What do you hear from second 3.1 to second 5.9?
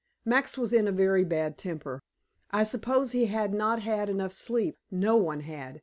he had not had enough sleep no one had.